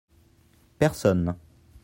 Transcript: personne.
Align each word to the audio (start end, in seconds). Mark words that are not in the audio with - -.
personne. 0.79 1.37